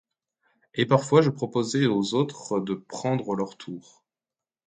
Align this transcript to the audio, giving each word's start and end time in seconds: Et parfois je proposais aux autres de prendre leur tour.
Et 0.73 0.87
parfois 0.87 1.21
je 1.21 1.29
proposais 1.29 1.85
aux 1.85 2.15
autres 2.15 2.59
de 2.59 2.73
prendre 2.73 3.35
leur 3.35 3.55
tour. 3.55 4.03